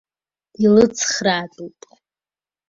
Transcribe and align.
Илыцхраатәуп! 0.63 1.77